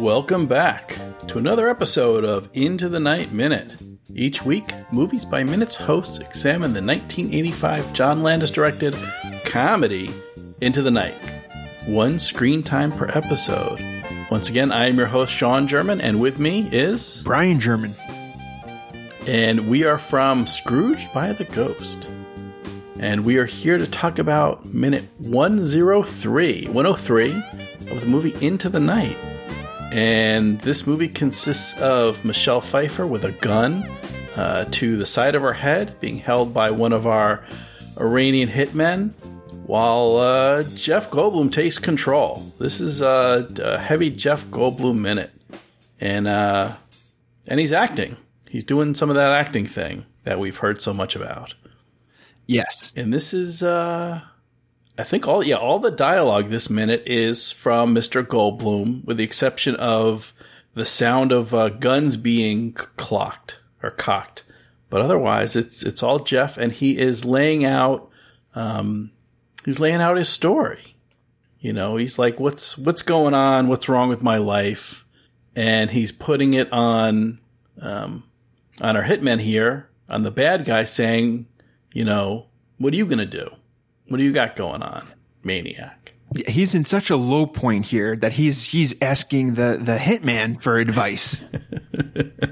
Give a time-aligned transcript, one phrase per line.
[0.00, 3.76] Welcome back to another episode of Into the Night Minute.
[4.12, 8.96] Each week, Movies by Minutes hosts examine the 1985 John Landis directed
[9.44, 10.10] comedy
[10.60, 11.18] Into the Night.
[11.86, 13.80] One screen time per episode.
[14.28, 17.94] Once again, I am your host, Sean German, and with me is Brian German.
[19.30, 22.10] And we are from Scrooge by the Ghost.
[22.98, 27.30] And we are here to talk about minute 103, 103
[27.92, 29.16] of the movie Into the Night.
[29.92, 33.88] And this movie consists of Michelle Pfeiffer with a gun
[34.34, 37.44] uh, to the side of her head, being held by one of our
[38.00, 39.12] Iranian hitmen,
[39.64, 42.52] while uh, Jeff Goldblum takes control.
[42.58, 45.30] This is a, a heavy Jeff Goldblum minute,
[46.00, 46.74] and uh,
[47.46, 48.16] and he's acting.
[48.50, 51.54] He's doing some of that acting thing that we've heard so much about.
[52.46, 53.62] Yes, and this is.
[53.62, 54.22] Uh,
[54.98, 58.24] I think all yeah all the dialogue this minute is from Mr.
[58.24, 60.34] Goldblum, with the exception of
[60.74, 64.42] the sound of uh, guns being clocked or cocked.
[64.88, 68.10] But otherwise, it's it's all Jeff, and he is laying out
[68.56, 69.12] um,
[69.64, 70.96] he's laying out his story.
[71.60, 73.68] You know, he's like, what's what's going on?
[73.68, 75.04] What's wrong with my life?
[75.54, 77.38] And he's putting it on
[77.80, 78.24] um,
[78.80, 81.46] on our hitman here, on the bad guy, saying,
[81.92, 82.46] you know,
[82.78, 83.48] what are you gonna do?
[84.08, 85.06] What do you got going on,
[85.44, 86.12] maniac?
[86.46, 90.78] He's in such a low point here that he's he's asking the the hitman for
[90.78, 91.42] advice.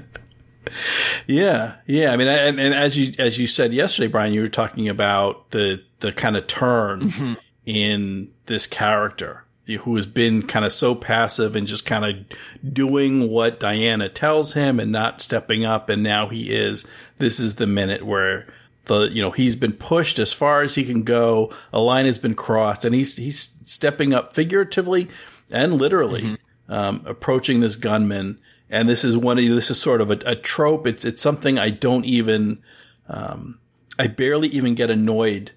[1.27, 2.11] yeah, yeah.
[2.11, 5.51] I mean, and, and, as you as you said yesterday, Brian, you were talking about
[5.51, 7.33] the the kind of turn mm-hmm.
[7.65, 9.45] in this character
[9.77, 14.53] who has been kind of so passive and just kind of doing what Diana tells
[14.53, 16.85] him and not stepping up, and now he is.
[17.17, 18.47] This is the minute where
[18.85, 21.53] the you know he's been pushed as far as he can go.
[21.71, 25.07] A line has been crossed, and he's he's stepping up figuratively
[25.51, 26.73] and literally, mm-hmm.
[26.73, 28.39] um, approaching this gunman.
[28.69, 30.85] And this is one of this is sort of a, a trope.
[30.85, 32.61] It's it's something I don't even
[33.07, 33.59] um,
[33.97, 35.51] I barely even get annoyed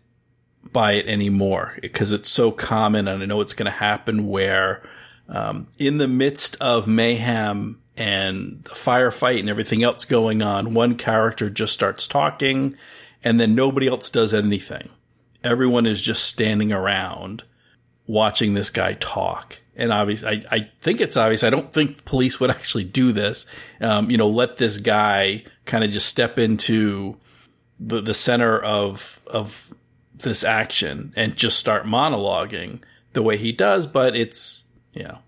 [0.70, 4.28] by it anymore because it's so common, and I know it's going to happen.
[4.28, 4.82] Where
[5.28, 10.96] um, in the midst of mayhem and the firefight and everything else going on, one
[10.96, 12.76] character just starts talking
[13.24, 14.88] and then nobody else does anything.
[15.44, 17.44] Everyone is just standing around
[18.06, 19.60] watching this guy talk.
[19.76, 21.44] And obviously, I, I think it's obvious.
[21.44, 23.46] I don't think police would actually do this.
[23.80, 27.16] Um, you know, let this guy kind of just step into
[27.80, 29.72] the, the center of, of
[30.22, 33.86] this action and just start monologuing the way he does.
[33.86, 35.18] But it's, you know,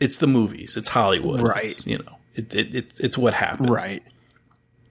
[0.00, 0.76] it's the movies.
[0.76, 1.40] It's Hollywood.
[1.40, 1.64] Right.
[1.64, 3.70] It's, you know, it, it, it, it's what happens.
[3.70, 4.02] Right.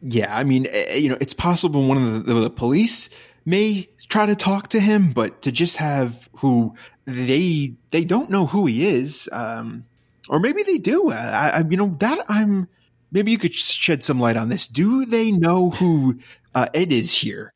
[0.02, 3.10] Yeah, I mean, eh, eh, you know, it's possible one of the, the, police
[3.46, 8.46] may try to talk to him, but to just have who they they don't know
[8.46, 9.86] who he is, um,
[10.30, 11.12] or maybe they do.
[11.12, 12.68] I, I, you know, that I'm
[13.12, 14.68] maybe you could shed some light on this.
[14.68, 16.20] Do they know who
[16.54, 17.54] uh, Ed is here?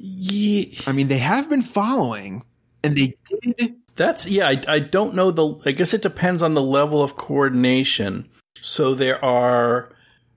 [0.00, 0.80] Yeah.
[0.86, 2.44] I mean, they have been following,
[2.84, 3.16] and they
[3.56, 3.76] did.
[3.96, 4.48] That's yeah.
[4.48, 5.60] I, I don't know the.
[5.66, 8.28] I guess it depends on the level of coordination.
[8.60, 9.92] So there are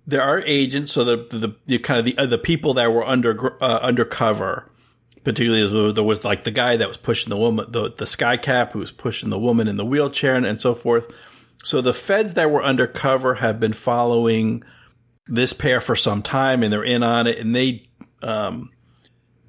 [0.07, 3.05] there are agents, so the the, the kind of the uh, the people that were
[3.05, 4.71] under uh, undercover,
[5.23, 8.73] particularly there was like the guy that was pushing the woman, the the sky cap
[8.73, 11.15] who was pushing the woman in the wheelchair and, and so forth.
[11.63, 14.63] So the feds that were undercover have been following
[15.27, 17.87] this pair for some time, and they're in on it, and they
[18.23, 18.71] um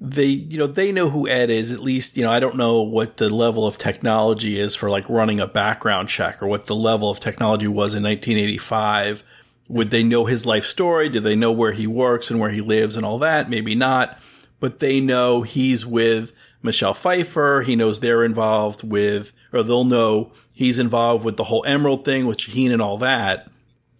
[0.03, 2.81] they you know they know who Ed is at least you know I don't know
[2.81, 6.75] what the level of technology is for like running a background check or what the
[6.75, 9.23] level of technology was in 1985
[9.69, 11.09] would they know his life story?
[11.09, 13.49] Do they know where he works and where he lives and all that?
[13.49, 14.19] Maybe not,
[14.59, 17.63] but they know he's with Michelle Pfeiffer.
[17.65, 22.25] He knows they're involved with, or they'll know he's involved with the whole Emerald thing
[22.25, 23.49] with Shaheen and all that.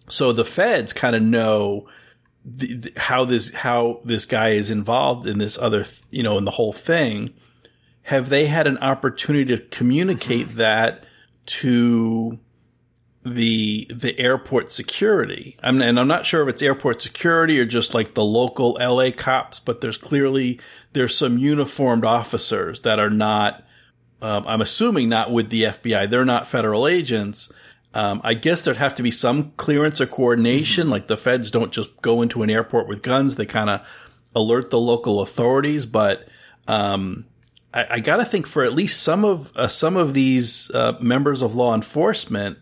[0.08, 1.88] So the feds kind of know
[2.44, 6.44] the, the, how this how this guy is involved in this other, you know, in
[6.44, 7.34] the whole thing.
[8.02, 11.04] Have they had an opportunity to communicate that
[11.46, 12.38] to
[13.24, 15.56] the the airport security.
[15.62, 19.10] I'm, and I'm not sure if it's airport security or just like the local LA
[19.10, 20.60] cops, but there's clearly
[20.92, 23.64] there's some uniformed officers that are not.
[24.22, 26.08] Um, I'm assuming not with the FBI.
[26.08, 27.52] They're not federal agents.
[27.94, 30.84] Um, I guess there'd have to be some clearance or coordination.
[30.84, 30.92] Mm-hmm.
[30.92, 34.70] Like the feds don't just go into an airport with guns; they kind of alert
[34.70, 35.86] the local authorities.
[35.86, 36.28] But
[36.68, 37.26] um,
[37.72, 40.98] I, I got to think for at least some of uh, some of these uh,
[41.00, 42.58] members of law enforcement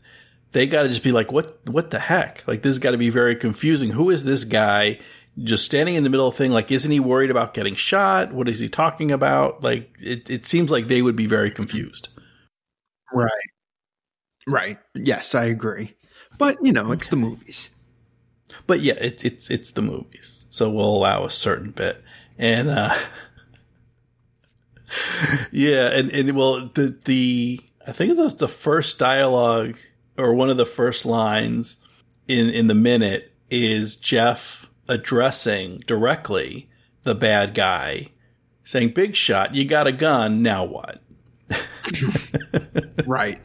[0.52, 2.46] they got to just be like, what, what the heck?
[2.46, 3.88] Like, this has got to be very confusing.
[3.88, 4.99] Who is this guy?
[5.38, 6.50] just standing in the middle of thing.
[6.52, 8.32] Like, isn't he worried about getting shot?
[8.32, 9.62] What is he talking about?
[9.62, 12.08] Like, it, it seems like they would be very confused.
[13.12, 13.31] Right.
[14.46, 14.78] Right.
[14.94, 15.94] Yes, I agree.
[16.38, 17.70] But you know, it's the movies.
[18.66, 22.02] But yeah, it, it's it's the movies, so we'll allow a certain bit,
[22.38, 22.94] and uh,
[25.52, 29.76] yeah, and and well, the the I think it was the first dialogue
[30.18, 31.76] or one of the first lines
[32.28, 36.68] in in the minute is Jeff addressing directly
[37.04, 38.08] the bad guy,
[38.64, 40.42] saying, "Big shot, you got a gun.
[40.42, 41.02] Now what?"
[43.06, 43.40] right.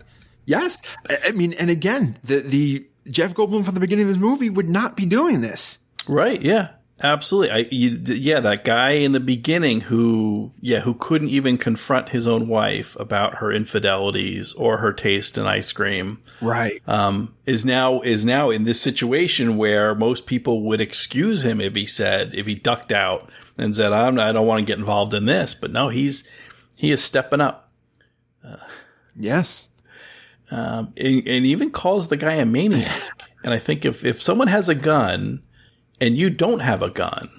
[0.47, 0.79] Yes.
[1.07, 4.69] I mean, and again, the the Jeff Goldblum from the beginning of this movie would
[4.69, 5.77] not be doing this.
[6.07, 6.41] Right.
[6.41, 6.69] Yeah.
[7.03, 7.51] Absolutely.
[7.51, 12.25] I, you, yeah, that guy in the beginning who, yeah, who couldn't even confront his
[12.25, 16.23] own wife about her infidelities or her taste in ice cream.
[16.41, 16.81] Right.
[16.87, 21.75] Um, is now, is now in this situation where most people would excuse him if
[21.75, 23.29] he said, if he ducked out
[23.59, 25.53] and said, I'm, I don't want to get involved in this.
[25.53, 26.27] But no, he's,
[26.77, 27.69] he is stepping up.
[28.43, 28.55] Uh,
[29.15, 29.67] yes.
[30.49, 33.01] Um, and, and even calls the guy a maniac.
[33.43, 35.43] and I think if, if someone has a gun,
[35.99, 37.29] and you don't have a gun,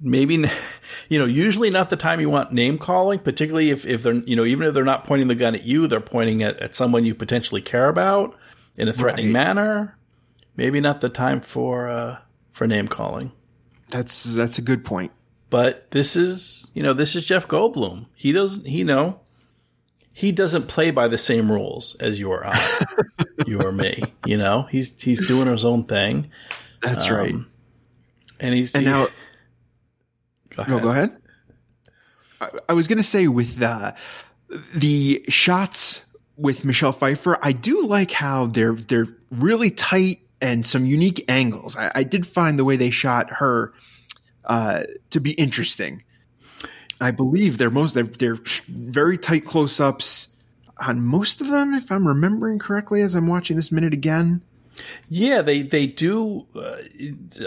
[0.00, 0.34] maybe,
[1.08, 4.36] you know, usually not the time you want name calling, particularly if, if they're, you
[4.36, 7.04] know, even if they're not pointing the gun at you, they're pointing at, at someone
[7.04, 8.36] you potentially care about
[8.76, 9.32] in a threatening right.
[9.32, 9.98] manner.
[10.56, 12.18] Maybe not the time for, uh,
[12.52, 13.32] for name calling.
[13.90, 15.12] That's, that's a good point.
[15.50, 18.06] But this is, you know, this is Jeff Goldblum.
[18.14, 19.20] He doesn't, he know,
[20.16, 22.84] he doesn't play by the same rules as you or I,
[23.46, 24.02] you or me.
[24.24, 26.30] You know, he's he's doing his own thing.
[26.80, 27.34] That's um, right.
[28.40, 29.08] And he's and he, now.
[30.48, 30.74] Go ahead.
[30.74, 31.16] No, go ahead.
[32.40, 33.94] I, I was going to say with the
[34.74, 36.00] the shots
[36.38, 41.76] with Michelle Pfeiffer, I do like how they're they're really tight and some unique angles.
[41.76, 43.74] I, I did find the way they shot her
[44.46, 46.04] uh, to be interesting.
[47.00, 48.38] I believe they're most they're, they're
[48.68, 50.28] very tight close ups
[50.78, 54.42] on most of them, if I'm remembering correctly, as I'm watching this minute again.
[55.08, 56.76] Yeah, they they do, uh,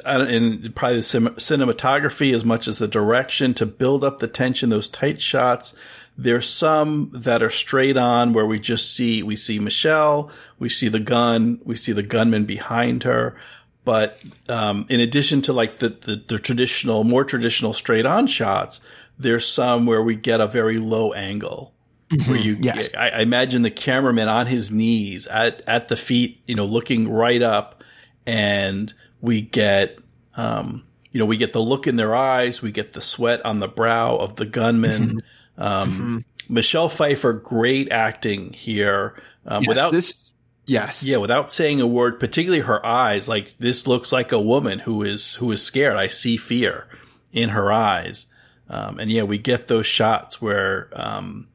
[0.03, 4.69] and probably the cinematography as much as the direction to build up the tension.
[4.69, 5.75] Those tight shots.
[6.17, 10.87] There's some that are straight on where we just see we see Michelle, we see
[10.87, 13.37] the gun, we see the gunman behind her.
[13.85, 14.19] But
[14.49, 18.81] um, in addition to like the, the the traditional, more traditional straight on shots,
[19.19, 21.75] there's some where we get a very low angle
[22.09, 22.31] Mm-hmm.
[22.31, 22.89] Where you, yes.
[22.95, 27.07] I, I, imagine the cameraman on his knees at, at the feet, you know, looking
[27.07, 27.83] right up
[28.25, 29.99] and we get,
[30.35, 32.63] um, you know, we get the look in their eyes.
[32.63, 35.21] We get the sweat on the brow of the gunman.
[35.57, 35.61] Mm-hmm.
[35.61, 36.53] Um, mm-hmm.
[36.53, 39.21] Michelle Pfeiffer, great acting here.
[39.45, 40.31] Um, yes, without this,
[40.65, 43.29] yes, yeah, without saying a word, particularly her eyes.
[43.29, 45.95] Like this looks like a woman who is who is scared.
[45.95, 46.87] I see fear
[47.31, 48.27] in her eyes,
[48.69, 51.47] um, and yeah, we get those shots where um,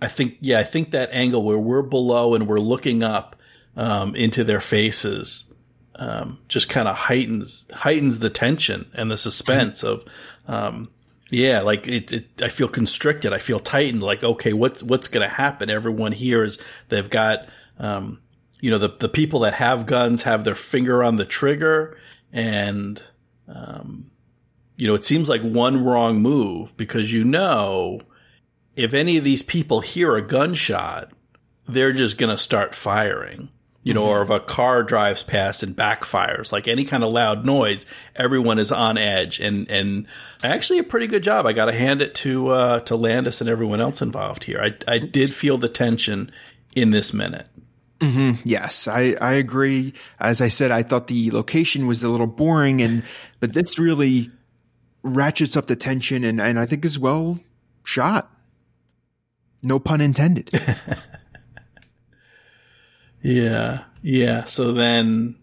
[0.00, 3.36] I think, yeah, I think that angle where we're below and we're looking up
[3.76, 5.50] um, into their faces
[6.00, 10.04] um, just kind of heightens heightens the tension and the suspense of,
[10.48, 10.88] um,
[11.30, 13.32] yeah, like it, it, I feel constricted.
[13.32, 14.02] I feel tightened.
[14.02, 15.70] Like, okay, what's what's going to happen?
[15.70, 16.58] Everyone here is
[16.88, 17.46] they've got,
[17.78, 18.20] um,
[18.60, 21.98] you know, the the people that have guns have their finger on the trigger,
[22.32, 23.02] and
[23.46, 24.10] um,
[24.80, 28.00] you know, it seems like one wrong move because you know
[28.74, 31.12] if any of these people hear a gunshot,
[31.66, 33.50] they're just going to start firing.
[33.82, 34.10] You know, mm-hmm.
[34.10, 38.58] or if a car drives past and backfires, like any kind of loud noise, everyone
[38.58, 39.40] is on edge.
[39.40, 40.06] And and
[40.42, 41.46] actually, a pretty good job.
[41.46, 44.60] I got to hand it to uh, to Landis and everyone else involved here.
[44.62, 46.30] I I did feel the tension
[46.74, 47.46] in this minute.
[48.00, 48.42] Mm-hmm.
[48.44, 49.92] Yes, I, I agree.
[50.18, 53.02] As I said, I thought the location was a little boring, and
[53.40, 54.30] but this really
[55.02, 57.38] ratchets up the tension, and, and I think is well
[57.84, 58.30] shot.
[59.62, 60.50] No pun intended.
[63.22, 63.84] yeah.
[64.02, 64.44] Yeah.
[64.44, 65.36] So then,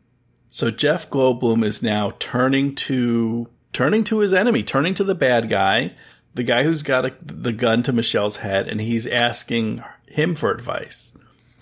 [0.49, 5.49] so Jeff Goldblum is now turning to, turning to his enemy, turning to the bad
[5.49, 5.93] guy,
[6.33, 10.51] the guy who's got a, the gun to Michelle's head, and he's asking him for
[10.51, 11.13] advice.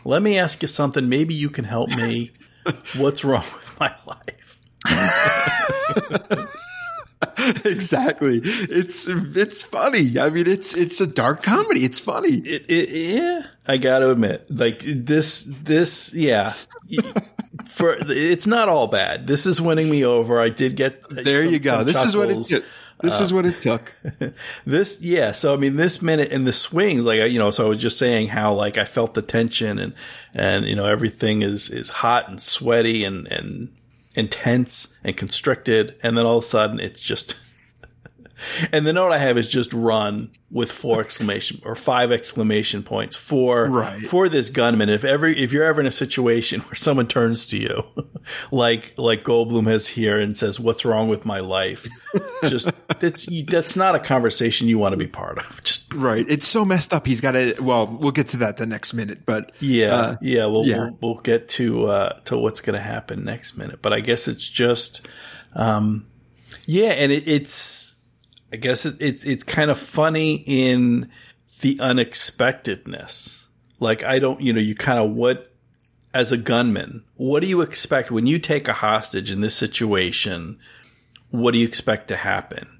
[0.05, 1.09] Let me ask you something.
[1.09, 2.31] Maybe you can help me.
[2.95, 4.59] What's wrong with my life?
[7.65, 8.41] exactly.
[8.43, 10.19] It's it's funny.
[10.19, 11.85] I mean, it's it's a dark comedy.
[11.85, 12.37] It's funny.
[12.37, 16.53] It, it, yeah, I got to admit, like this this yeah.
[17.69, 19.27] For it's not all bad.
[19.27, 20.39] This is winning me over.
[20.39, 21.43] I did get there.
[21.43, 21.83] Some, you go.
[21.83, 22.09] This chuckles.
[22.09, 22.43] is what it.
[22.43, 22.63] Took.
[23.01, 23.91] This uh, is what it took.
[24.65, 25.31] this, yeah.
[25.31, 27.97] So I mean, this minute in the swings, like you know, so I was just
[27.97, 29.93] saying how like I felt the tension and
[30.33, 33.69] and you know everything is is hot and sweaty and and
[34.17, 37.35] intense and constricted, and then all of a sudden it's just.
[38.71, 43.15] and the note I have is just run with four exclamation or five exclamation points
[43.15, 44.01] for Right.
[44.07, 44.89] for this gunman.
[44.89, 47.83] If every, if you're ever in a situation where someone turns to you,
[48.51, 51.87] like like Goldblum has here and says, "What's wrong with my life?"
[52.45, 52.69] Just
[52.99, 55.61] that's you- that's not a conversation you want to be part of.
[55.63, 56.25] Just Right.
[56.27, 57.05] It's so messed up.
[57.05, 57.59] He's got to.
[57.59, 59.25] Well, we'll get to that the next minute.
[59.25, 60.45] But yeah, uh, yeah.
[60.45, 60.77] We'll, yeah.
[60.77, 63.81] we'll we'll get to uh, to what's going to happen next minute.
[63.81, 65.07] But I guess it's just,
[65.53, 66.07] um,
[66.65, 67.95] yeah, and it, it's,
[68.51, 71.11] I guess it, it's it's kind of funny in
[71.61, 73.47] the unexpectedness.
[73.79, 75.51] Like I don't, you know, you kind of what
[76.15, 80.57] as a gunman, what do you expect when you take a hostage in this situation?
[81.29, 82.79] What do you expect to happen?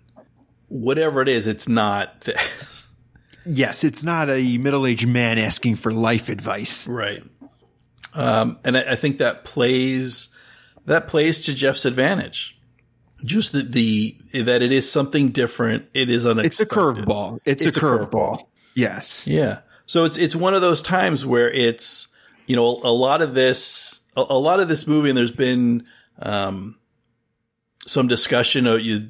[0.70, 2.28] Whatever it is, it's not.
[3.46, 6.88] yes, it's not a middle-aged man asking for life advice.
[6.88, 7.24] Right.
[8.14, 10.30] Um, and I, I think that plays
[10.86, 12.60] that plays to Jeff's advantage.
[13.24, 15.86] Just the, the that it is something different.
[15.94, 16.64] It is unexpected.
[16.64, 17.40] It's a curveball.
[17.46, 18.10] It's, It's a a curveball.
[18.10, 18.46] curveball.
[18.76, 19.26] Yes.
[19.26, 19.60] Yeah.
[19.86, 22.08] So it's it's one of those times where it's
[22.46, 25.86] you know a lot of this a, a lot of this movie and there's been
[26.20, 26.78] um,
[27.86, 29.08] some discussion of you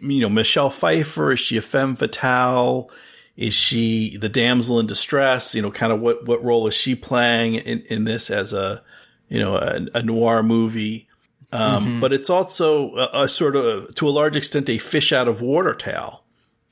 [0.00, 2.90] you know Michelle Pfeiffer is she a femme fatale
[3.36, 6.94] is she the damsel in distress you know kind of what what role is she
[6.94, 8.82] playing in in this as a
[9.28, 11.08] you know a, a noir movie
[11.52, 15.28] um, but it's also a, a sort of to a large extent a fish out
[15.28, 16.24] of water tale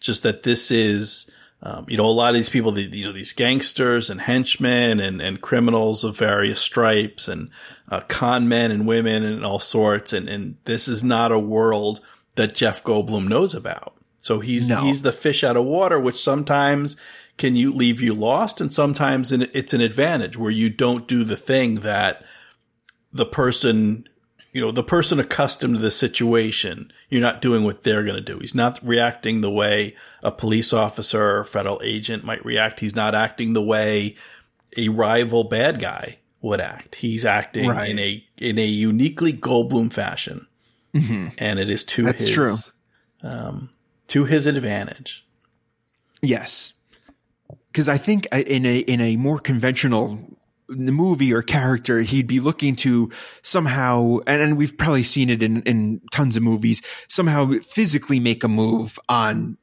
[0.04, 1.30] just that this is,
[1.62, 5.00] um, you know, a lot of these people, the, you know, these gangsters and henchmen
[5.00, 7.50] and, and criminals of various stripes and
[7.90, 10.12] uh, con men and women and all sorts.
[10.12, 12.00] And, and this is not a world
[12.36, 13.96] that Jeff Goldblum knows about.
[14.24, 14.80] So he's, No.
[14.80, 16.96] he's the fish out of water, which sometimes
[17.36, 21.36] can you leave you lost and sometimes it's an advantage where you don't do the
[21.36, 22.24] thing that
[23.12, 24.08] the person
[24.52, 28.20] you know, the person accustomed to the situation, you're not doing what they're going to
[28.20, 28.38] do.
[28.38, 32.78] He's not reacting the way a police officer or federal agent might react.
[32.78, 34.14] He's not acting the way
[34.76, 36.94] a rival bad guy would act.
[36.94, 37.90] He's acting Right.
[37.90, 40.46] in a in a uniquely Goldblum fashion,
[40.94, 42.06] and it is to Mm-hmm.
[42.06, 42.56] That's his true.
[43.24, 43.70] Um,
[44.08, 45.26] to his advantage.
[46.22, 46.72] Yes,
[47.68, 50.18] because I think in a in a more conventional
[50.68, 53.10] movie or character, he'd be looking to
[53.42, 58.44] somehow, and, and we've probably seen it in in tons of movies, somehow physically make
[58.44, 59.56] a move on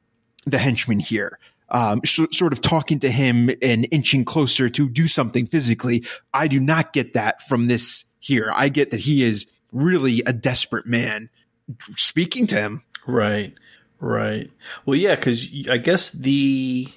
[0.46, 1.38] the henchman here.
[1.68, 6.04] Um, so, sort of talking to him and inching closer to do something physically.
[6.34, 8.52] I do not get that from this here.
[8.54, 11.30] I get that he is really a desperate man
[11.96, 12.82] speaking to him.
[13.06, 13.54] Right,
[14.02, 14.50] right.
[14.84, 16.88] Well, yeah, because I guess the,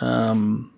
[0.00, 0.74] um,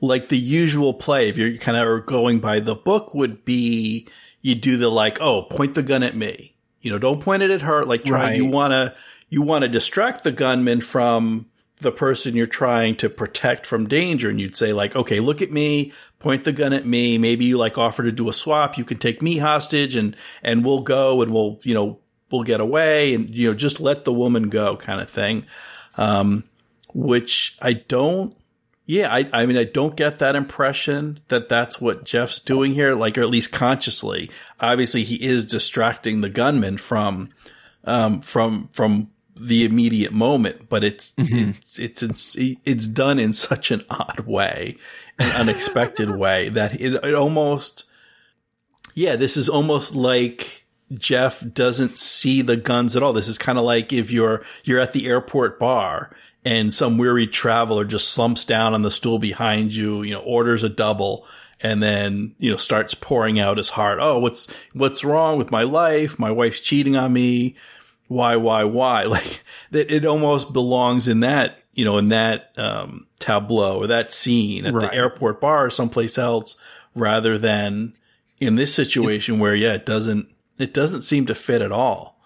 [0.00, 4.08] like the usual play, if you're kind of going by the book, would be
[4.40, 6.54] you do the like, oh, point the gun at me.
[6.80, 7.84] You know, don't point it at her.
[7.84, 8.22] Like, try.
[8.22, 8.36] Right.
[8.36, 8.94] You want to
[9.28, 11.46] you want to distract the gunman from
[11.78, 15.50] the person you're trying to protect from danger, and you'd say like, okay, look at
[15.50, 17.18] me, point the gun at me.
[17.18, 18.78] Maybe you like offer to do a swap.
[18.78, 21.98] You can take me hostage, and and we'll go, and we'll you know
[22.30, 25.46] we'll get away, and you know just let the woman go, kind of thing.
[25.96, 26.44] Um,
[26.94, 28.36] which I don't.
[28.86, 32.96] Yeah, I, I mean, I don't get that impression that that's what Jeff's doing here,
[32.96, 34.30] like, or at least consciously.
[34.58, 37.30] Obviously, he is distracting the gunman from,
[37.84, 43.70] um, from, from the immediate moment, but it's, it's, it's, it's, it's done in such
[43.70, 44.76] an odd way,
[45.20, 47.84] an unexpected way that it, it almost,
[48.94, 50.59] yeah, this is almost like
[50.94, 53.12] Jeff doesn't see the guns at all.
[53.12, 56.10] This is kind of like if you're you're at the airport bar
[56.44, 60.62] and some weary traveler just slumps down on the stool behind you, you know, orders
[60.64, 61.26] a double
[61.60, 63.98] and then, you know, starts pouring out his heart.
[64.00, 66.18] Oh, what's what's wrong with my life?
[66.18, 67.56] My wife's cheating on me.
[68.08, 69.04] Why, why, why?
[69.08, 74.12] Like that it almost belongs in that, you know, in that um tableau or that
[74.12, 74.90] scene at Right.
[74.90, 76.56] the airport bar or someplace else
[76.96, 77.94] rather than
[78.40, 80.26] in this situation where yeah, it doesn't
[80.62, 82.20] it doesn't seem to fit at all.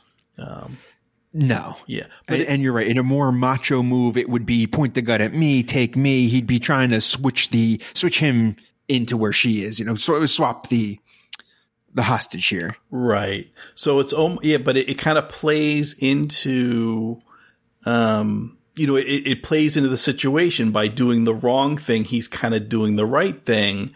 [1.36, 1.76] No.
[1.86, 2.06] Yeah.
[2.26, 2.86] But And, it- and you're right.
[2.86, 6.28] In a more macho move, it would be point the gun at me, take me.
[6.28, 8.56] He'd be trying to switch the switch him
[8.88, 9.78] into where she is.
[9.78, 10.98] You know, so swap the
[11.92, 12.76] the hostage here.
[12.90, 13.50] Right.
[13.74, 17.20] So it's um yeah, but it, it kind of plays into
[17.84, 22.04] um you know, it, it plays into the situation by doing the wrong thing.
[22.04, 23.94] He's kind of doing the right thing.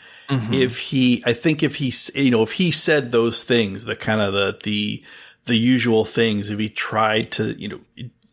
[0.53, 4.21] If he, I think if he, you know, if he said those things, the kind
[4.21, 5.05] of the, the,
[5.47, 7.81] the usual things, if he tried to, you know,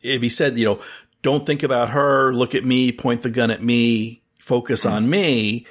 [0.01, 0.81] if he said, you know,
[1.21, 5.65] don't think about her, look at me, point the gun at me, focus on me,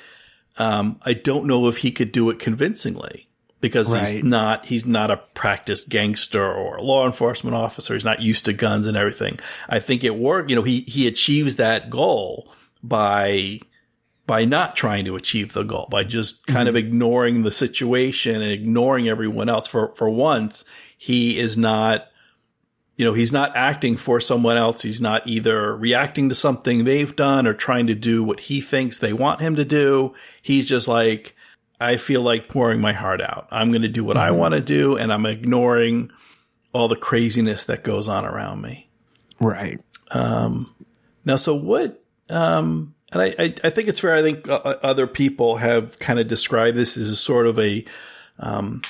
[0.56, 3.28] um, I don't know if he could do it convincingly
[3.64, 4.06] because Right.
[4.06, 7.94] he's not he's not a practiced gangster or law enforcement officer.
[7.94, 9.40] He's not used to guns and everything.
[9.70, 10.50] I think it worked.
[10.50, 12.52] You know, he he achieves that goal
[12.82, 13.60] by
[14.26, 16.88] by not trying to achieve the goal, by just kind of mm-hmm.
[16.88, 19.66] ignoring the situation and ignoring everyone else.
[19.66, 20.66] For for once,
[20.98, 22.08] he is not
[22.96, 24.82] you know, he's not acting for someone else.
[24.82, 28.98] He's not either reacting to something they've done or trying to do what he thinks
[28.98, 30.12] they want him to do.
[30.42, 31.34] He's just like,
[31.84, 33.46] I feel like pouring my heart out.
[33.50, 36.10] I'm going to do what I want to do and I'm ignoring
[36.72, 38.88] all the craziness that goes on around me.
[39.40, 39.80] Right.
[41.24, 44.14] Now, so what, um, and I, I, I think it's fair.
[44.14, 47.58] I think uh, uh, other people have kind of described this as a sort of
[47.58, 47.84] a,
[48.38, 48.82] um,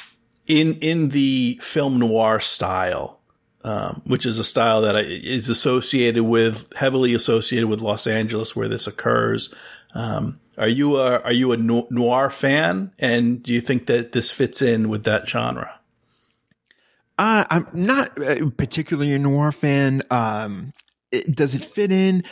[0.47, 3.21] in, in the film noir style,
[3.65, 8.69] um, which is a style that is associated with, heavily associated with Los Angeles where
[8.69, 9.55] this occurs.
[9.95, 12.93] Um, are you a, are you a noir fan?
[12.99, 15.81] And do you think that this fits in with that genre?
[17.19, 20.03] Uh, I'm not uh, particularly a noir fan.
[20.11, 20.73] Um,
[21.13, 22.25] it, does it fit in?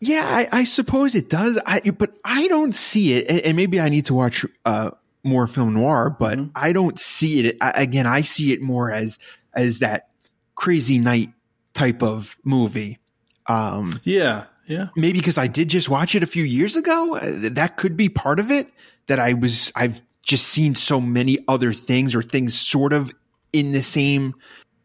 [0.00, 1.58] Yeah, I, I suppose it does.
[1.66, 3.28] I, but I don't see it.
[3.28, 4.90] And, and maybe I need to watch uh,
[5.22, 7.56] more film noir, but I don't see it.
[7.60, 9.18] I, again, I see it more as
[9.54, 10.08] as that
[10.54, 11.32] crazy night
[11.74, 12.98] type of movie.
[13.46, 14.44] Um, Yeah.
[14.66, 14.88] Yeah.
[14.96, 17.16] maybe because I did just watch it a few years ago.
[17.16, 18.68] Uh, that could be part of it.
[19.06, 23.12] That I was, I've just seen so many other things or things sort of
[23.52, 24.34] in the same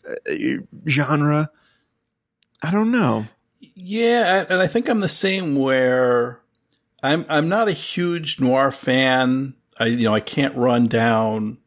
[0.08, 0.34] uh,
[0.88, 1.50] genre.
[2.62, 3.28] I don't know.
[3.76, 6.42] Yeah, and I think I'm the same where
[7.02, 9.56] I'm I'm not a huge noir fan.
[9.78, 11.60] I you know I can't run down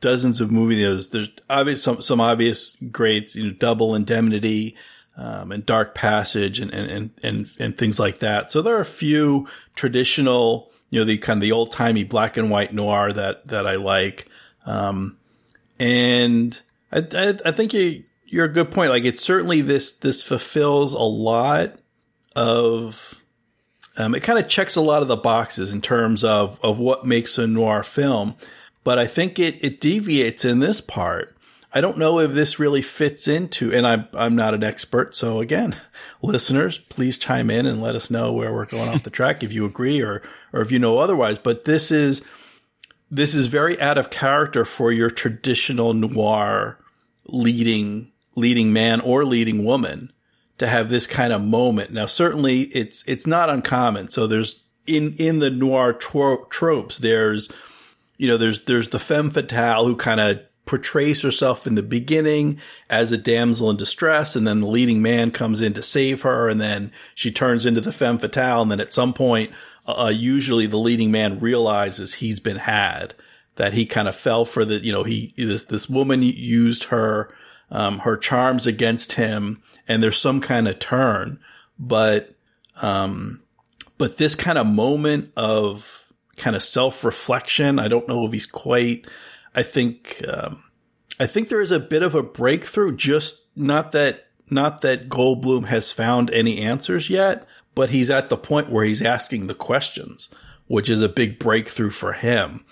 [0.00, 0.80] dozens of movies.
[0.80, 4.76] There's, there's obvious some some obvious greats, you know, Double Indemnity
[5.16, 8.50] um, and Dark Passage and and, and and and things like that.
[8.50, 12.36] So there are a few traditional, you know, the kind of the old timey black
[12.36, 14.28] and white noir that that I like.
[14.66, 15.18] Um,
[15.78, 16.58] and
[16.90, 18.90] I, I, I think you, you're a good point.
[18.90, 21.78] Like it's certainly this, this fulfills a lot
[22.34, 23.20] of,
[23.96, 27.04] um, it kind of checks a lot of the boxes in terms of, of what
[27.04, 28.36] makes a noir film.
[28.84, 31.33] But I think it, it deviates in this part.
[31.76, 35.16] I don't know if this really fits into, and I'm, I'm not an expert.
[35.16, 35.76] So again,
[36.22, 39.52] listeners, please chime in and let us know where we're going off the track if
[39.52, 41.38] you agree or, or if you know otherwise.
[41.40, 42.24] But this is,
[43.10, 46.78] this is very out of character for your traditional noir
[47.26, 50.12] leading leading man or leading woman
[50.58, 51.92] to have this kind of moment.
[51.92, 54.08] Now, certainly it's it's not uncommon.
[54.08, 57.50] So there's in in the noir tro- tropes, there's
[58.16, 62.58] you know there's there's the femme fatale who kind of portrays herself in the beginning
[62.88, 66.48] as a damsel in distress, and then the leading man comes in to save her,
[66.48, 69.50] and then she turns into the femme fatale, and then at some point,
[69.86, 73.14] uh, usually the leading man realizes he's been had,
[73.56, 77.32] that he kind of fell for the, you know, he this this woman used her
[77.70, 81.40] um, her charms against him, and there's some kind of turn,
[81.78, 82.34] but
[82.80, 83.42] um,
[83.98, 86.04] but this kind of moment of
[86.36, 89.06] kind of self reflection, I don't know if he's quite.
[89.54, 90.64] I think um,
[91.20, 92.96] I think there is a bit of a breakthrough.
[92.96, 98.36] Just not that not that Goldblum has found any answers yet, but he's at the
[98.36, 100.28] point where he's asking the questions,
[100.66, 102.64] which is a big breakthrough for him.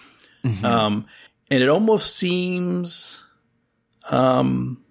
[0.65, 1.07] Um,
[1.51, 3.25] and it almost seems,
[4.11, 4.85] um,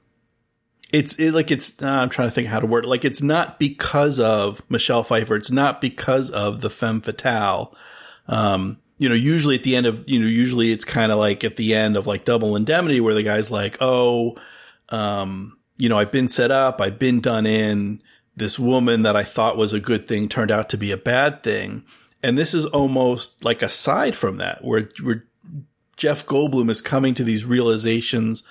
[0.91, 1.81] it's it, like it's.
[1.81, 2.89] Uh, I'm trying to think how to word it.
[2.89, 5.35] Like it's not because of Michelle Pfeiffer.
[5.35, 7.75] It's not because of the femme fatale.
[8.27, 11.43] Um, you know, usually at the end of you know, usually it's kind of like
[11.43, 14.37] at the end of like Double Indemnity, where the guy's like, "Oh,
[14.89, 16.79] um, you know, I've been set up.
[16.79, 18.03] I've been done in.
[18.35, 21.41] This woman that I thought was a good thing turned out to be a bad
[21.41, 21.83] thing."
[22.21, 25.25] And this is almost like aside from that, where where
[25.97, 28.43] Jeff Goldblum is coming to these realizations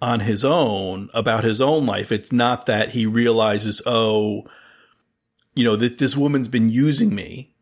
[0.00, 2.12] on his own about his own life.
[2.12, 4.46] It's not that he realizes, oh,
[5.56, 7.54] you know, that this woman's been using me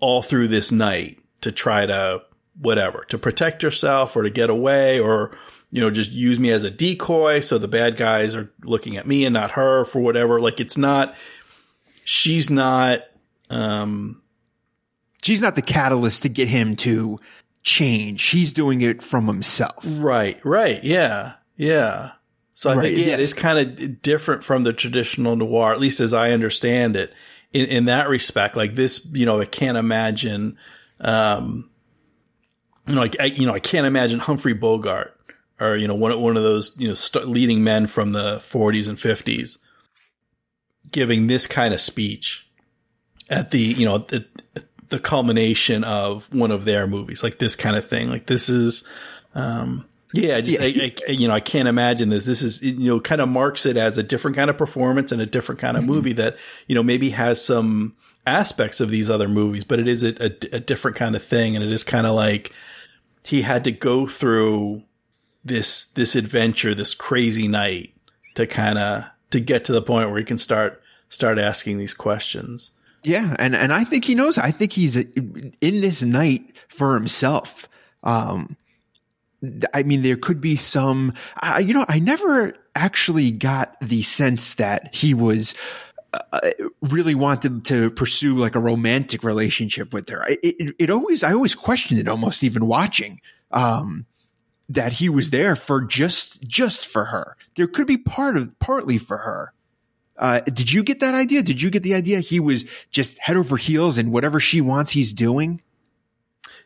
[0.00, 2.22] all through this night to try to
[2.60, 5.36] whatever, to protect herself or to get away or,
[5.70, 7.40] you know, just use me as a decoy.
[7.40, 10.38] So the bad guys are looking at me and not her for whatever.
[10.40, 11.16] Like it's not,
[12.04, 13.00] she's not,
[13.50, 14.20] um,
[15.22, 17.18] She's not the catalyst to get him to
[17.62, 18.20] change.
[18.20, 19.82] She's doing it from himself.
[19.86, 20.84] Right, right.
[20.84, 21.36] Yeah.
[21.56, 22.10] Yeah.
[22.52, 23.20] So I Right, think yeah, it yes.
[23.20, 27.14] is kind of different from the traditional noir, at least as I understand it,
[27.54, 28.54] in, in that respect.
[28.54, 30.58] Like this, you know, I can't imagine,
[31.00, 31.70] um,
[32.86, 35.18] you know, like, I, you know, I can't imagine Humphrey Bogart
[35.60, 38.88] or, you know, one, one of those, you know, st- leading men from the 40s
[38.88, 39.58] and 50s
[40.90, 42.48] giving this kind of speech
[43.28, 44.26] at the, you know, the,
[44.88, 48.10] the culmination of one of their movies, like this kind of thing.
[48.10, 48.86] Like this is,
[49.34, 50.84] Um, yeah, just yeah.
[50.84, 52.24] I, I, you know, I can't imagine this.
[52.24, 55.20] This is you know, kind of marks it as a different kind of performance and
[55.20, 55.92] a different kind of mm-hmm.
[55.92, 56.36] movie that
[56.68, 60.56] you know maybe has some aspects of these other movies, but it is a, a,
[60.56, 62.52] a different kind of thing, and it is kind of like
[63.24, 64.82] he had to go through
[65.44, 67.94] this this adventure, this crazy night
[68.34, 71.94] to kind of to get to the point where he can start start asking these
[71.94, 72.70] questions.
[73.02, 74.38] Yeah, and and I think he knows.
[74.38, 77.68] I think he's in this night for himself.
[78.02, 78.56] Um,
[79.74, 81.12] I mean, there could be some.
[81.42, 85.54] Uh, you know, I never actually got the sense that he was
[86.32, 86.50] uh,
[86.82, 90.26] really wanted to pursue like a romantic relationship with her.
[90.26, 94.06] It, it, it, always, I always questioned it almost even watching, um,
[94.68, 97.36] that he was there for just, just for her.
[97.56, 99.52] There could be part of, partly for her.
[100.16, 101.42] Uh, did you get that idea?
[101.42, 104.92] Did you get the idea he was just head over heels and whatever she wants,
[104.92, 105.60] he's doing?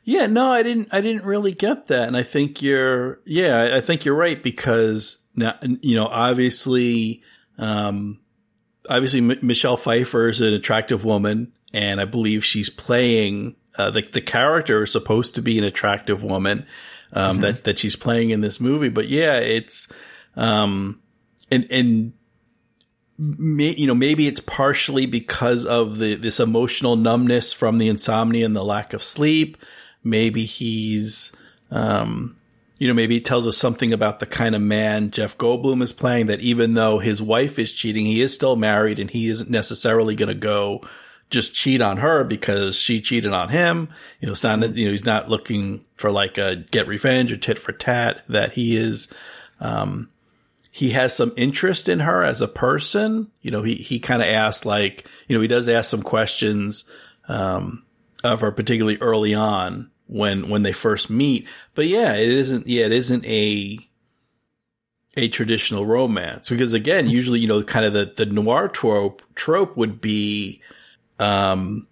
[0.05, 0.89] Yeah, no, I didn't.
[0.91, 3.21] I didn't really get that, and I think you're.
[3.27, 7.23] Yeah, I think you're right because now, you know, obviously,
[7.59, 8.19] um,
[8.89, 14.03] obviously M- Michelle Pfeiffer is an attractive woman, and I believe she's playing uh, the
[14.03, 16.67] the character is supposed to be an attractive woman
[17.13, 17.43] um, mm-hmm.
[17.43, 18.89] that that she's playing in this movie.
[18.89, 19.91] But yeah, it's
[20.37, 21.01] um,
[21.51, 22.13] and and
[23.19, 28.45] may, you know maybe it's partially because of the this emotional numbness from the insomnia
[28.45, 29.57] and the lack of sleep.
[30.03, 31.33] Maybe he's
[31.71, 32.38] um,
[32.79, 35.93] you know, maybe it tells us something about the kind of man Jeff Goldblum is
[35.93, 39.51] playing that even though his wife is cheating, he is still married and he isn't
[39.51, 40.81] necessarily going to go
[41.29, 43.89] just cheat on her because she cheated on him.
[44.21, 47.37] You know, it's not, you know, he's not looking for like a get revenge or
[47.37, 49.13] tit for tat that he is,
[49.61, 50.09] um,
[50.71, 53.31] he has some interest in her as a person.
[53.43, 56.85] You know, he, he kind of asks like, you know, he does ask some questions,
[57.27, 57.85] um,
[58.23, 61.47] of her particularly early on when when they first meet.
[61.75, 62.67] But yeah, it isn't.
[62.67, 63.79] Yeah, it isn't a
[65.17, 69.77] a traditional romance because again, usually you know, kind of the the noir trope trope
[69.77, 70.61] would be,
[71.19, 71.87] um,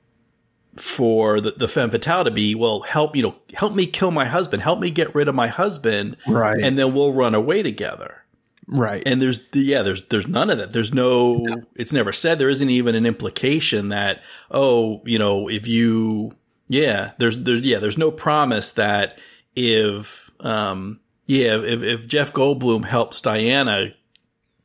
[0.76, 4.24] for the, the femme fatale to be, well, help you know, help me kill my
[4.24, 8.22] husband, help me get rid of my husband, right, and then we'll run away together.
[8.68, 9.02] Right.
[9.07, 10.72] And there's yeah, there's there's none of that.
[10.72, 12.38] There's no, no, it's never said.
[12.38, 16.33] There isn't even an implication that, oh, you know, if you
[16.68, 19.18] yeah, there's there's yeah, there's no promise that
[19.55, 23.92] if um yeah, if, if Jeff Goldblum helps Diana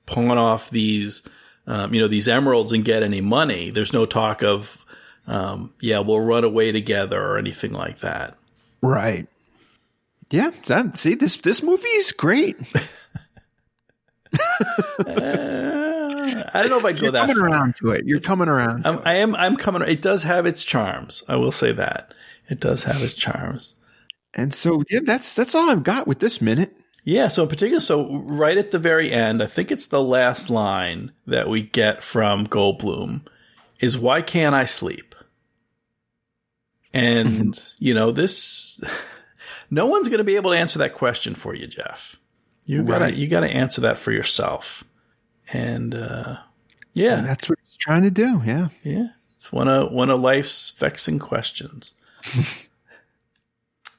[0.06, 1.24] pawn off these
[1.68, 4.84] um, you know, these emeralds and get any money, there's no talk of
[5.28, 8.36] um, yeah, we'll run away together or anything like that.
[8.82, 9.28] Right.
[10.32, 12.58] Yeah, that, see this this movie is great.
[15.06, 15.81] uh,
[16.54, 17.48] I don't know if I'd go You're that coming far.
[17.48, 18.04] around to it.
[18.06, 18.86] You're it's, coming around.
[18.86, 19.36] I'm, I am.
[19.36, 19.82] I'm coming.
[19.88, 21.24] It does have its charms.
[21.28, 22.14] I will say that
[22.50, 23.76] it does have its charms.
[24.34, 26.76] And so, yeah, that's that's all I've got with this minute.
[27.04, 27.28] Yeah.
[27.28, 31.12] So in particular, so right at the very end, I think it's the last line
[31.28, 33.26] that we get from Goldblum
[33.80, 35.16] is "Why can't I sleep?"
[36.94, 37.84] And mm-hmm.
[37.84, 38.82] you know this.
[39.74, 42.18] No one's going to be able to answer that question for you, Jeff.
[42.66, 44.84] You gotta you gotta answer that for yourself.
[45.54, 46.38] And uh,
[46.94, 48.42] yeah, and that's what he's trying to do.
[48.46, 49.10] Yeah, yeah.
[49.36, 51.94] It's one of one of life's vexing questions.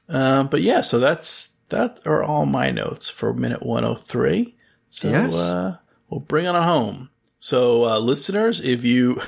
[0.09, 4.01] um, but yeah, so that's that are all my notes for minute one hundred oh
[4.01, 4.55] three.
[4.89, 5.35] So yes.
[5.35, 5.77] uh,
[6.09, 7.09] we'll bring it on home.
[7.39, 9.21] So uh, listeners, if you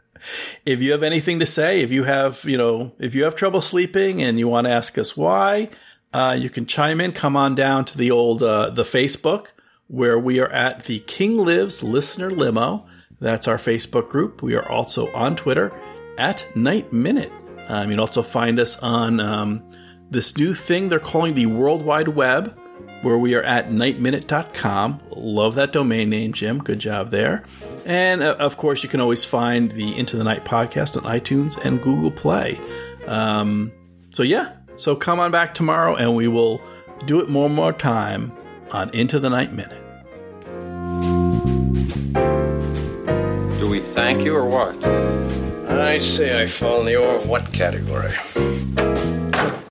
[0.66, 3.60] if you have anything to say, if you have you know if you have trouble
[3.60, 5.70] sleeping and you want to ask us why,
[6.12, 7.12] uh, you can chime in.
[7.12, 9.48] Come on down to the old uh, the Facebook
[9.88, 12.86] where we are at the King Lives Listener Limo.
[13.20, 14.42] That's our Facebook group.
[14.42, 15.72] We are also on Twitter
[16.18, 17.32] at Night Minute.
[17.66, 19.62] Um, you can also find us on um,
[20.10, 22.58] this new thing they're calling the World Wide Web,
[23.02, 25.00] where we are at nightminute.com.
[25.16, 26.58] Love that domain name, Jim.
[26.58, 27.44] Good job there.
[27.84, 31.62] And uh, of course, you can always find the Into the Night podcast on iTunes
[31.64, 32.60] and Google Play.
[33.06, 33.72] Um,
[34.10, 36.60] so, yeah, so come on back tomorrow and we will
[37.06, 38.32] do it more and more time
[38.70, 39.82] on Into the Night Minute.
[43.60, 44.74] Do we thank you or what?
[45.70, 48.12] I'd say I fall in the or what category.